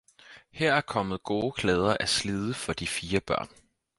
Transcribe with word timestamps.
Her 0.51 0.73
er 0.73 0.81
kommet 0.81 1.23
gode 1.23 1.51
klæder 1.51 1.97
at 1.99 2.09
slide 2.09 2.53
for 2.53 2.73
de 2.73 2.87
fire 2.87 3.19
børn! 3.19 3.49